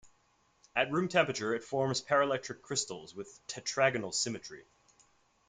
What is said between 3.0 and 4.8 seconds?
with tetragonal symmetry.